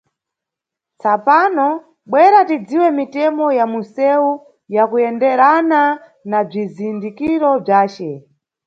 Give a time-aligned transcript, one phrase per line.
[0.99, 1.67] Tsapano
[2.09, 4.31] bwera tidziwe mitemo ya munʼsewu
[4.75, 5.81] ya kuyenderana
[6.29, 8.09] na bzizindikiro bzace.